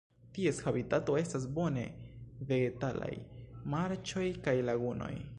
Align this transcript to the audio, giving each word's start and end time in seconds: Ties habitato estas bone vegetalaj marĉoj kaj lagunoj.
Ties 0.35 0.59
habitato 0.69 1.17
estas 1.19 1.43
bone 1.57 1.83
vegetalaj 2.53 3.11
marĉoj 3.75 4.25
kaj 4.49 4.57
lagunoj. 4.71 5.11